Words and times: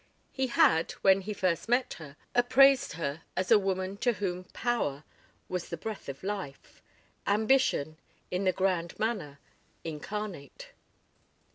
He 0.31 0.47
had, 0.47 0.93
when 1.03 1.21
he 1.21 1.31
first 1.35 1.69
met 1.69 1.93
her, 1.99 2.15
appraised 2.33 2.93
her 2.93 3.21
as 3.37 3.51
a 3.51 3.59
woman 3.59 3.97
to 3.97 4.13
whom 4.13 4.45
power 4.45 5.03
was 5.47 5.69
the 5.69 5.77
breath 5.77 6.09
of 6.09 6.23
life. 6.23 6.81
Ambition 7.27 7.97
in 8.31 8.43
the 8.45 8.51
grand 8.51 8.97
manner 8.97 9.37
incarnate. 9.83 10.69